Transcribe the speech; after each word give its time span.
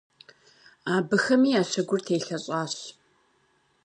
Абыхэми 0.95 1.49
я 1.59 1.61
щыгур 1.69 2.01
телъэщӀащ. 2.05 2.75